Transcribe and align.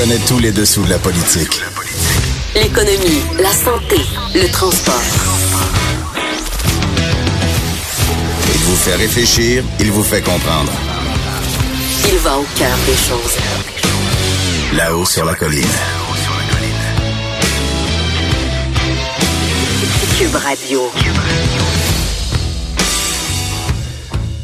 Connaît 0.00 0.18
tous 0.26 0.38
les 0.38 0.50
dessous 0.50 0.82
de 0.84 0.88
la 0.88 0.98
politique. 0.98 1.60
L'économie, 2.54 3.20
la 3.38 3.50
santé, 3.50 4.00
le 4.34 4.50
transport. 4.50 5.02
Il 8.54 8.60
vous 8.62 8.76
fait 8.76 8.94
réfléchir, 8.94 9.62
il 9.78 9.90
vous 9.90 10.02
fait 10.02 10.22
comprendre. 10.22 10.72
Il 12.10 12.16
va 12.20 12.38
au 12.38 12.46
cœur 12.56 12.76
des 12.86 12.94
choses. 12.94 13.36
Là-haut 14.74 15.04
sur 15.04 15.26
la 15.26 15.34
colline. 15.34 15.76
Cube 20.18 20.34
Radio. 20.34 20.90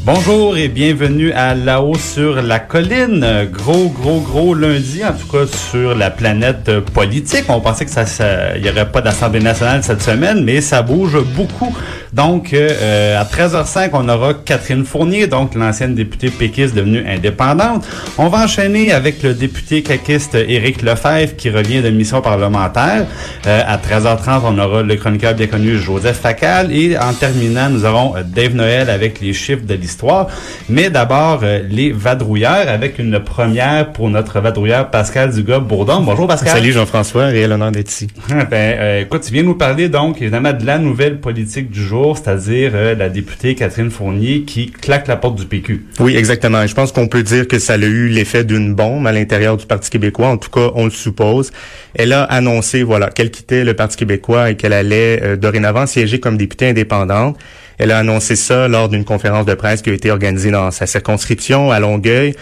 Bonjour 0.07 0.55
et 0.55 0.69
bienvenue 0.69 1.33
à 1.33 1.53
là-haut 1.53 1.97
sur 1.97 2.41
la 2.41 2.59
colline. 2.59 3.49
Gros, 3.51 3.89
gros, 3.89 4.21
gros 4.21 4.53
lundi, 4.53 5.03
en 5.03 5.11
tout 5.11 5.27
cas 5.27 5.45
sur 5.45 5.95
la 5.95 6.09
planète 6.09 6.79
politique. 6.79 7.43
On 7.49 7.59
pensait 7.59 7.83
que 7.83 7.91
ça, 7.91 8.05
il 8.55 8.65
y 8.65 8.69
aurait 8.69 8.89
pas 8.89 9.01
d'Assemblée 9.01 9.41
nationale 9.41 9.83
cette 9.83 10.01
semaine, 10.01 10.45
mais 10.45 10.61
ça 10.61 10.81
bouge 10.81 11.21
beaucoup. 11.35 11.75
Donc, 12.13 12.53
euh, 12.53 13.19
à 13.19 13.25
13h05, 13.25 13.89
on 13.93 14.07
aura 14.07 14.33
Catherine 14.33 14.85
Fournier, 14.85 15.27
donc 15.27 15.55
l'ancienne 15.55 15.93
députée 15.93 16.29
péquiste 16.29 16.73
devenue 16.73 17.03
indépendante. 17.05 17.85
On 18.17 18.29
va 18.29 18.45
enchaîner 18.45 18.93
avec 18.93 19.23
le 19.23 19.33
député 19.33 19.83
caquiste 19.83 20.35
Éric 20.35 20.81
Lefebvre 20.81 21.35
qui 21.35 21.49
revient 21.49 21.81
de 21.81 21.89
mission 21.89 22.21
parlementaire. 22.21 23.05
Euh, 23.45 23.61
à 23.67 23.77
13h30, 23.77 24.41
on 24.45 24.57
aura 24.57 24.83
le 24.83 24.95
chroniqueur 24.95 25.33
bien 25.33 25.47
connu 25.47 25.77
Joseph 25.77 26.19
Facal. 26.19 26.71
Et 26.71 26.97
en 26.97 27.13
terminant, 27.13 27.69
nous 27.69 27.85
aurons 27.85 28.13
Dave 28.25 28.55
Noël 28.55 28.89
avec 28.89 29.19
les 29.19 29.33
chiffres 29.33 29.65
de 29.65 29.73
l'histoire. 29.73 30.27
Mais 30.69 30.89
d'abord, 30.89 31.41
euh, 31.43 31.61
les 31.69 31.91
vadrouilleurs 31.91 32.69
avec 32.69 32.99
une 32.99 33.19
première 33.19 33.91
pour 33.91 34.09
notre 34.09 34.39
vadrouilleur 34.39 34.89
Pascal 34.91 35.33
Dugas-Bourdon. 35.33 36.01
Bonjour 36.01 36.27
Pascal. 36.27 36.53
Salut 36.53 36.71
Jean-François, 36.71 37.25
réel 37.25 37.51
honneur 37.51 37.71
d'être 37.71 37.91
ici. 37.91 38.07
ben, 38.49 39.01
écoute, 39.01 39.23
tu 39.23 39.33
viens 39.33 39.43
nous 39.43 39.55
parler 39.55 39.89
donc 39.89 40.21
évidemment 40.21 40.53
de 40.53 40.65
la 40.65 40.77
nouvelle 40.77 41.19
politique 41.19 41.69
du 41.69 41.83
jour 41.83 41.96
c'est-à-dire 42.15 42.71
euh, 42.73 42.95
la 42.95 43.09
députée 43.09 43.55
Catherine 43.55 43.89
Fournier 43.89 44.43
qui 44.43 44.71
claque 44.71 45.07
la 45.07 45.15
porte 45.15 45.35
du 45.35 45.45
PQ. 45.45 45.85
Oui, 45.99 46.15
exactement. 46.15 46.65
Je 46.65 46.73
pense 46.73 46.91
qu'on 46.91 47.07
peut 47.07 47.23
dire 47.23 47.47
que 47.47 47.59
ça 47.59 47.73
a 47.73 47.77
eu 47.77 48.07
l'effet 48.07 48.43
d'une 48.43 48.73
bombe 48.73 49.07
à 49.07 49.11
l'intérieur 49.11 49.57
du 49.57 49.65
Parti 49.65 49.89
québécois. 49.89 50.27
En 50.27 50.37
tout 50.37 50.49
cas, 50.49 50.71
on 50.75 50.85
le 50.85 50.91
suppose. 50.91 51.51
Elle 51.95 52.13
a 52.13 52.23
annoncé, 52.23 52.83
voilà, 52.83 53.09
qu'elle 53.09 53.31
quittait 53.31 53.63
le 53.63 53.73
Parti 53.73 53.97
québécois 53.97 54.51
et 54.51 54.55
qu'elle 54.55 54.73
allait 54.73 55.21
euh, 55.23 55.35
dorénavant 55.35 55.85
siéger 55.85 56.19
comme 56.19 56.37
députée 56.37 56.69
indépendante. 56.69 57.37
Elle 57.77 57.91
a 57.91 57.99
annoncé 57.99 58.35
ça 58.35 58.67
lors 58.67 58.89
d'une 58.89 59.05
conférence 59.05 59.45
de 59.45 59.53
presse 59.53 59.81
qui 59.81 59.89
a 59.89 59.93
été 59.93 60.09
organisée 60.11 60.51
dans 60.51 60.71
sa 60.71 60.87
circonscription 60.87 61.71
à 61.71 61.79
Longueuil. 61.79 62.33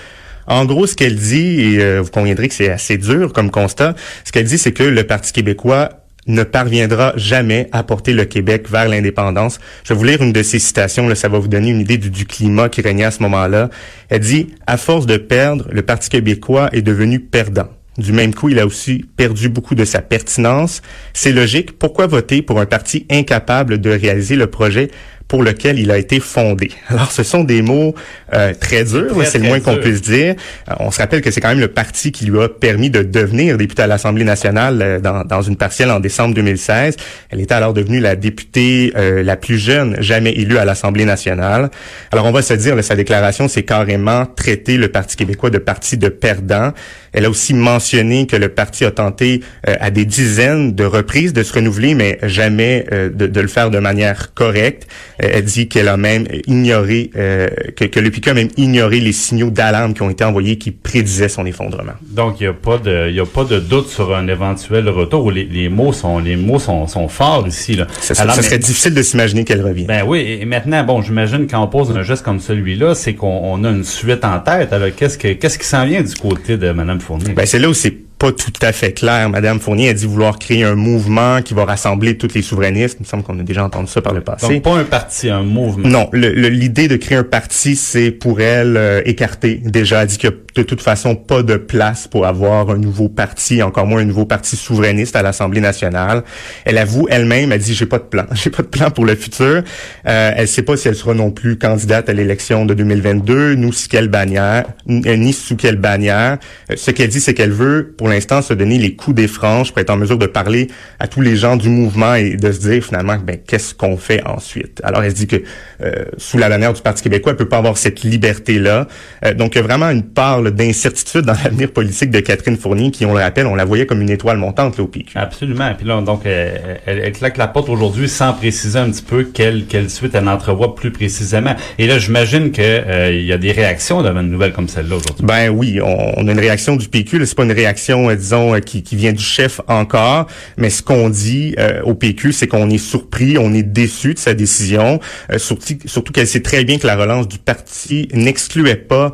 En 0.48 0.66
gros, 0.66 0.86
ce 0.86 0.96
qu'elle 0.96 1.16
dit, 1.16 1.62
et 1.62 1.84
euh, 1.84 2.02
vous 2.02 2.12
conviendrez 2.12 2.48
que 2.48 2.54
c'est 2.54 2.70
assez 2.70 2.98
dur 2.98 3.34
comme 3.34 3.52
constat, 3.52 3.96
ce 4.24 4.32
qu'elle 4.32 4.46
dit, 4.46 4.58
c'est 4.58 4.72
que 4.72 4.84
le 4.84 5.04
Parti 5.04 5.34
québécois 5.34 5.90
ne 6.28 6.44
parviendra 6.44 7.14
jamais 7.16 7.70
à 7.72 7.84
porter 7.84 8.14
le 8.14 8.26
Québec 8.26 8.70
vers 8.70 8.88
l'indépendance. 8.88 9.60
Je 9.84 9.94
vais 9.94 9.98
vous 9.98 10.04
lire 10.04 10.22
une 10.22 10.34
de 10.34 10.44
ses 10.44 10.60
citations, 10.60 11.08
là, 11.08 11.16
ça 11.16 11.30
va 11.30 11.40
vous 11.40 11.48
donner 11.48 11.70
une 11.70 11.82
idée 11.82 11.98
du, 11.98 12.26
climat 12.26 12.70
qui 12.70 12.82
régnait 12.82 13.06
à 13.06 13.12
ce 13.12 13.22
moment-là. 13.24 13.70
Elle 14.10 14.22
dit, 14.22 14.48
à 14.68 14.78
force 14.78 15.06
de 15.06 15.18
perdre, 15.18 15.68
le 15.72 15.82
Parti 15.82 16.10
québécois 16.10 16.70
est 16.72 16.82
devenu 16.82 17.20
perdant. 17.20 17.70
Du 17.98 18.12
même 18.12 18.34
coup, 18.34 18.50
il 18.50 18.60
a 18.60 18.66
aussi 18.66 19.06
perdu 19.16 19.48
beaucoup 19.48 19.76
de 19.76 19.86
sa 19.86 20.02
pertinence. 20.02 20.82
C'est 21.14 21.32
logique. 21.32 21.80
Pourquoi 21.80 22.08
voter 22.08 22.42
pour 22.42 22.60
un 22.60 22.66
parti 22.66 23.06
incapable 23.10 23.80
de 23.80 23.90
réaliser 23.90 24.36
le 24.36 24.48
projet 24.48 24.92
pour 25.28 25.42
lequel 25.42 25.80
il 25.80 25.90
a 25.92 25.98
été 25.98 26.20
fondé. 26.20 26.72
Alors, 26.88 27.12
ce 27.12 27.24
sont 27.24 27.44
des 27.44 27.62
mots 27.62 27.96
euh, 28.34 28.54
très 28.54 28.84
durs, 28.84 29.16
c'est 29.26 29.40
le 29.40 29.46
moins 29.46 29.60
qu'on 29.60 29.78
puisse 29.78 30.02
dire. 30.02 30.36
Euh, 30.70 30.74
on 30.80 30.92
se 30.92 31.00
rappelle 31.00 31.22
que 31.22 31.32
c'est 31.32 31.42
quand 31.42 31.50
même 31.50 31.60
le 31.60 31.68
parti 31.68 32.12
qui 32.12 32.26
lui 32.26 32.42
a 32.42 32.50
permis 32.50 32.90
de 32.90 33.02
devenir 33.02 33.58
député 33.58 33.82
à 33.82 33.88
l'Assemblée 33.88 34.24
nationale 34.24 34.82
euh, 34.82 35.00
dans, 35.00 35.24
dans, 35.24 35.42
une 35.42 35.58
partielle 35.58 35.90
en 35.90 36.00
décembre 36.00 36.36
2016. 36.36 36.96
Elle 37.30 37.42
était 37.42 37.56
alors 37.56 37.74
devenue 37.74 38.00
la 38.00 38.16
députée 38.16 38.94
la 38.96 39.36
plus 39.36 39.58
jeune 39.58 39.98
jamais 40.00 40.32
élue 40.32 40.58
à 40.58 40.66
l'Assemblée 40.66 41.06
nationale. 41.06 41.70
Alors, 42.12 42.26
on 42.26 42.32
va 42.32 42.42
se 42.42 42.54
dire, 42.54 42.82
sa 42.84 42.96
déclaration, 42.96 43.48
c'est 43.48 43.64
carrément 43.64 44.26
traiter 44.26 44.78
le 44.78 44.88
Parti 44.88 45.16
québécois 45.16 45.50
de 45.50 45.58
parti 45.58 45.98
de 45.98 46.10
perdant. 46.10 46.72
Elle 47.14 47.26
a 47.26 47.30
aussi 47.30 47.54
mentionné 47.54 48.28
que 48.28 48.36
le 48.36 48.50
parti 48.50 48.86
a 48.86 48.92
tenté 48.92 49.42
à 49.66 49.92
des 49.92 50.06
dizaines 50.06 50.74
de 50.74 50.84
reprises 50.84 51.34
de 51.34 51.44
se 51.44 51.54
renouveler, 51.54 51.94
mais 51.94 52.20
jamais 52.24 52.86
de, 52.92 53.28
de 53.28 53.42
le 53.42 53.48
faire 53.48 53.72
de 53.72 53.80
manière 53.80 54.34
correcte. 54.34 54.88
Elle 55.18 55.44
dit 55.44 55.68
qu'elle 55.68 55.88
a 55.88 55.98
même 55.98 56.28
ignoré, 56.48 57.12
euh, 57.16 57.48
que, 57.76 57.86
que 57.86 58.30
a 58.30 58.34
même 58.34 58.50
ignoré 58.58 59.00
les 59.00 59.12
signaux 59.12 59.50
d'alarme 59.50 59.94
qui 59.94 60.02
ont 60.02 60.10
été 60.10 60.24
envoyés 60.24 60.58
qui 60.58 60.72
prédisaient 60.72 61.30
son 61.30 61.46
effondrement. 61.46 61.94
Donc, 62.02 62.40
il 62.40 62.44
n'y 62.44 62.50
a 62.50 62.54
pas 62.54 62.78
de, 62.78 63.12
y 63.12 63.20
a 63.20 63.26
pas 63.26 63.44
de 63.44 63.60
doute 63.60 63.88
sur 63.88 64.16
un 64.16 64.28
éventuel 64.28 64.90
retour. 64.90 65.32
Les, 65.32 65.46
les 65.46 65.70
mots 65.70 65.94
sont, 65.94 66.20
les 66.20 66.36
mots 66.36 66.60
sont, 66.60 66.88
sont 66.88 67.08
forts 67.08 67.48
ici, 67.48 67.76
là. 67.76 67.88
Ça, 68.02 68.22
Alors, 68.22 68.36
ça 68.36 68.42
serait 68.42 68.58
difficile 68.58 68.94
de 68.94 69.02
s'imaginer 69.02 69.44
qu'elle 69.44 69.62
revienne. 69.62 69.88
Ben 69.88 70.04
oui. 70.06 70.38
Et 70.42 70.46
maintenant, 70.46 70.84
bon, 70.84 71.02
j'imagine 71.02 71.48
quand 71.48 71.62
on 71.62 71.68
pose 71.68 71.96
un 71.96 72.04
geste 72.04 72.24
comme 72.24 72.40
celui-là, 72.40 72.96
c'est 72.96 73.14
qu'on 73.14 73.64
a 73.64 73.70
une 73.70 73.84
suite 73.84 74.26
en 74.26 74.40
tête. 74.40 74.74
Alors, 74.74 74.90
qu'est-ce 74.96 75.18
que, 75.18 75.34
qu'est-ce 75.34 75.58
qui 75.58 75.68
s'en 75.68 75.86
vient 75.86 76.02
du 76.02 76.14
côté 76.16 76.58
de 76.58 76.72
Mme 76.72 77.00
Fournier? 77.00 77.34
Ben, 77.34 77.46
c'est 77.46 77.60
là 77.60 77.70
où 77.70 77.74
c'est 77.74 78.05
pas 78.26 78.32
tout 78.32 78.52
à 78.62 78.72
fait 78.72 78.92
clair. 78.92 79.30
Madame 79.30 79.60
Fournier 79.60 79.90
a 79.90 79.94
dit 79.94 80.08
vouloir 80.08 80.40
créer 80.40 80.64
un 80.64 80.74
mouvement 80.76 81.44
qui 81.44 81.54
va 81.54 81.66
rassembler 81.66 82.18
tous 82.18 82.34
les 82.34 82.42
souverainistes. 82.42 82.98
Il 83.00 83.04
me 83.04 83.08
semble 83.08 83.24
qu'on 83.24 83.40
a 83.40 83.44
déjà 83.44 83.64
entendu 83.64 83.88
ça 83.88 84.02
par 84.02 84.14
le 84.14 84.22
passé. 84.22 84.48
Donc 84.48 84.64
pas 84.64 84.76
un 84.76 84.84
parti, 84.84 85.30
un 85.30 85.44
mouvement. 85.44 85.88
Non, 85.88 86.10
l'idée 86.14 86.88
de 86.88 86.96
créer 86.96 87.20
un 87.20 87.24
parti, 87.24 87.76
c'est 87.76 88.10
pour 88.10 88.42
elle 88.42 88.78
euh, 88.78 89.02
écarter. 89.06 89.62
Déjà, 89.64 90.02
elle 90.02 90.08
dit 90.08 90.18
a 90.26 90.32
de 90.56 90.64
toute 90.64 90.82
façon 90.82 91.16
pas 91.16 91.44
de 91.44 91.58
place 91.58 92.08
pour 92.08 92.26
avoir 92.26 92.70
un 92.70 92.78
nouveau 92.78 93.10
parti, 93.10 93.62
encore 93.62 93.86
moins 93.86 94.02
un 94.02 94.06
nouveau 94.06 94.26
parti 94.26 94.56
souverainiste 94.56 95.16
à 95.16 95.22
l'Assemblée 95.22 95.62
nationale. 95.62 96.24
Elle 96.64 96.78
avoue 96.78 97.08
elle-même, 97.10 97.52
elle 97.52 97.60
dit 97.60 97.74
j'ai 97.74 97.86
pas 97.86 97.98
de 97.98 98.04
plan, 98.04 98.26
j'ai 98.32 98.50
pas 98.50 98.64
de 98.64 98.68
plan 98.68 98.90
pour 98.90 99.06
le 99.06 99.16
futur. 99.16 99.64
Euh, 100.08 100.32
elle 100.36 100.48
sait 100.48 100.64
pas 100.64 100.78
si 100.78 100.88
elle 100.88 100.96
sera 100.96 101.14
non 101.14 101.32
plus 101.32 101.58
candidate 101.58 102.10
à 102.10 102.14
l'élection 102.14 102.66
de 102.66 102.74
2022, 102.74 103.56
nous 103.56 103.74
sous 103.74 103.90
quelle 103.90 104.08
bannière, 104.08 104.66
euh, 104.90 105.16
ni 105.18 105.34
sous 105.34 105.56
quelle 105.56 105.76
bannière. 105.76 106.38
Euh, 106.72 106.76
ce 106.78 106.92
qu'elle 106.92 107.10
dit, 107.10 107.20
c'est 107.20 107.34
qu'elle 107.34 107.52
veut 107.52 107.94
pour 107.98 108.08
l'instant 108.16 108.42
se 108.42 108.54
donner 108.54 108.78
les 108.78 108.96
coups 108.96 109.16
des 109.16 109.28
franges 109.28 109.72
pour 109.72 109.80
être 109.80 109.90
en 109.90 109.98
mesure 109.98 110.18
de 110.18 110.26
parler 110.26 110.68
à 111.00 111.08
tous 111.08 111.22
les 111.22 111.36
gens 111.36 111.58
du 111.58 111.70
mouvement 111.70 112.16
et 112.16 112.36
de 112.36 112.52
se 112.52 112.60
dire 112.60 112.84
finalement 112.84 113.18
ben 113.18 113.38
qu'est-ce 113.46 113.74
qu'on 113.74 113.98
fait 113.98 114.26
ensuite? 114.26 114.82
Alors 114.84 115.04
elle 115.04 115.14
dit 115.14 115.28
que 115.28 115.44
euh, 115.84 116.06
sous 116.18 116.38
la 116.38 116.50
bannière 116.50 116.74
du 116.74 116.82
Parti 116.82 117.04
québécois, 117.04 117.34
elle 117.34 117.38
peut 117.38 117.48
pas 117.48 117.58
avoir 117.58 117.78
cette 117.78 118.02
liberté 118.04 118.60
là. 118.60 118.88
Euh, 119.24 119.34
donc 119.34 119.56
il 119.56 119.58
y 119.58 119.60
a 119.60 119.64
vraiment 119.64 119.90
une 119.90 120.04
part 120.04 120.42
d'incertitude 120.42 121.22
dans 121.22 121.34
l'avenir 121.44 121.72
politique 121.72 122.12
de 122.12 122.20
Catherine 122.20 122.58
Fournier 122.58 122.92
qui, 122.92 123.06
on 123.06 123.14
le 123.14 123.20
rappelle, 123.20 123.48
on 123.48 123.56
la 123.56 123.66
voyait 123.66 123.86
comme 123.86 124.02
une 124.02 124.10
étoile 124.10 124.38
montante 124.38 124.78
là, 124.78 124.84
au 124.84 124.88
PQ. 124.88 125.18
Absolument. 125.18 125.74
Puis 125.78 125.88
là, 125.88 126.02
donc 126.02 126.22
elle, 126.26 126.80
elle, 126.86 127.12
claque 127.12 127.38
la 127.38 127.48
porte 127.48 127.70
aujourd'hui 127.70 128.10
sans 128.10 128.34
préciser 128.34 128.80
un 128.80 128.90
petit 128.90 129.04
peu 129.04 129.24
quelle 129.24 129.66
quelle 129.66 129.90
suite 129.90 130.16
elle 130.16 130.28
entrevoit 130.28 130.76
plus 130.76 130.92
précisément. 130.92 131.56
Et 131.78 131.88
là, 131.88 132.00
j'imagine 132.00 132.52
que 132.52 132.62
euh, 132.62 133.12
il 133.12 133.26
y 133.26 133.34
a 133.34 133.38
des 133.38 133.52
réactions 133.52 134.02
devant 134.02 134.22
une 134.22 134.32
nouvelle 134.32 134.54
comme 134.54 134.68
celle-là 134.68 134.96
aujourd'hui. 134.96 135.26
Ben 135.26 135.50
oui, 135.50 135.80
on, 135.82 136.20
on, 136.20 136.28
a 136.28 136.32
une 136.32 136.40
réaction 136.40 136.76
du 136.76 136.88
PQ. 136.88 137.26
C'est 137.26 137.36
pas 137.36 137.44
une 137.44 137.52
réaction 137.52 137.95
euh, 137.96 138.16
disons, 138.16 138.56
euh, 138.56 138.60
qui, 138.60 138.84
qui, 138.84 138.96
vient 138.96 139.14
du 139.14 139.24
chef 139.24 139.62
encore, 139.68 140.28
mais 140.58 140.70
ce 140.70 140.82
qu'on 140.82 141.10
dit 141.10 141.56
euh, 141.60 141.82
au 141.84 141.94
PQ, 141.94 142.34
c'est 142.34 142.48
qu'on 142.48 142.70
est 142.70 142.78
surpris, 142.78 143.38
on 143.38 143.54
est 143.54 143.64
déçu 143.64 144.14
de 144.14 144.20
sa 144.20 144.34
décision, 144.34 145.00
surtout, 145.38 145.76
surtout 145.86 146.12
qu'elle 146.12 146.28
sait 146.28 146.42
très 146.42 146.64
bien 146.64 146.78
que 146.78 146.88
la 146.88 146.96
relance 146.96 147.28
du 147.28 147.38
parti 147.38 148.08
n'excluait 148.14 148.76
pas, 148.76 149.14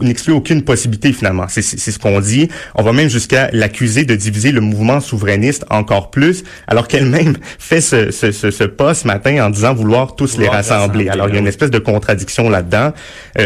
n'exclut 0.00 0.32
aucune 0.32 0.62
possibilité 0.62 1.12
finalement. 1.12 1.46
C'est 1.48 1.62
ce 1.62 1.98
qu'on 1.98 2.20
dit. 2.20 2.48
On 2.74 2.82
va 2.82 2.92
même 2.92 3.08
jusqu'à 3.08 3.50
l'accuser 3.52 4.04
de 4.04 4.14
diviser 4.14 4.52
le 4.52 4.60
mouvement 4.60 5.00
souverainiste 5.00 5.64
encore 5.70 6.10
plus, 6.10 6.44
alors 6.66 6.88
qu'elle-même 6.88 7.36
fait 7.58 7.80
ce, 7.80 8.10
ce, 8.10 8.32
ce, 8.32 8.50
ce, 8.50 8.64
pas 8.64 8.94
ce 8.94 9.06
matin 9.06 9.44
en 9.44 9.50
disant 9.50 9.74
vouloir 9.74 10.16
tous 10.16 10.38
les 10.38 10.48
rassembler. 10.48 11.08
Alors 11.08 11.28
il 11.28 11.34
y 11.34 11.36
a 11.36 11.40
une 11.40 11.46
espèce 11.46 11.70
de 11.70 11.78
contradiction 11.78 12.48
là-dedans. 12.48 12.92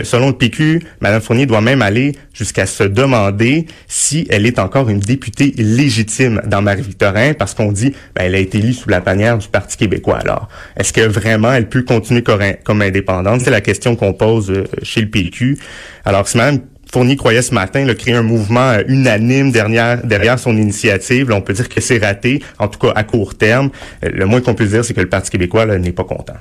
selon 0.03 0.29
le 0.29 0.35
PQ, 0.35 0.83
Mme 1.01 1.21
Fournier 1.21 1.47
doit 1.47 1.61
même 1.61 1.83
aller 1.83 2.13
jusqu'à 2.35 2.67
se 2.67 2.85
demander 2.85 3.67
si 3.89 4.27
elle 4.31 4.47
est 4.47 4.59
encore 4.73 4.89
une 4.89 5.01
députée 5.01 5.53
légitime 5.59 6.41
dans 6.47 6.63
Marie-Victorin 6.63 7.35
parce 7.35 7.53
qu'on 7.53 7.73
dit 7.73 7.91
ben, 8.15 8.25
elle 8.25 8.35
a 8.35 8.39
été 8.39 8.57
élue 8.57 8.73
sous 8.73 8.89
la 8.89 9.01
bannière 9.01 9.37
du 9.37 9.47
Parti 9.47 9.77
québécois. 9.77 10.17
Alors, 10.17 10.49
est-ce 10.79 10.95
que 10.95 11.03
vraiment 11.03 11.53
elle 11.53 11.69
peut 11.69 11.83
continuer 11.83 12.23
comme 12.23 12.81
indépendante? 12.81 13.43
C'est 13.43 13.51
la 13.51 13.61
question 13.61 13.97
qu'on 13.97 14.15
pose 14.15 14.51
euh, 14.51 14.65
chez 14.83 15.03
le 15.03 15.11
PQ. 15.11 15.59
Alors, 16.07 16.27
si 16.27 16.39
Mme 16.39 16.61
Fournier 16.91 17.17
croyait 17.17 17.43
ce 17.43 17.53
matin 17.53 17.85
là, 17.85 17.95
créer 17.95 18.15
un 18.15 18.23
mouvement 18.23 18.71
euh, 18.71 18.83
unanime 18.89 19.53
derrière, 19.53 20.39
son 20.39 20.57
initiative. 20.57 21.31
On 21.33 21.43
peut 21.43 21.53
dire 21.53 21.69
que 21.69 21.83
c'est 21.83 21.99
raté, 21.99 22.43
en 22.59 22.69
tout 22.69 22.79
cas 22.79 22.93
à 22.95 23.05
court 23.05 23.35
terme. 23.35 23.69
Euh, 24.03 24.09
le 24.11 24.25
moins 24.25 24.41
qu'on 24.41 24.55
peut 24.55 24.67
dire, 24.67 24.87
c'est 24.87 24.95
que 24.95 25.03
le 25.03 25.09
Parti 25.11 25.31
québécois 25.31 25.67
n'est 25.67 25.93
pas 25.93 26.05
content. 26.05 26.37